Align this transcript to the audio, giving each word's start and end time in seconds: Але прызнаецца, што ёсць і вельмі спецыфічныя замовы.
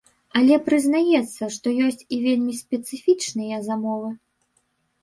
Але 0.39 0.55
прызнаецца, 0.69 1.43
што 1.57 1.75
ёсць 1.89 2.03
і 2.17 2.19
вельмі 2.25 2.53
спецыфічныя 2.63 3.65
замовы. 3.71 4.11